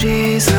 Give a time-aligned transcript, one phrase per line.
[0.00, 0.49] Jesus.